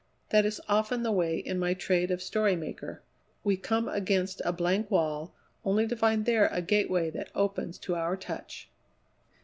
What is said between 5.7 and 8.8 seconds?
to find there a gateway that opens to our touch."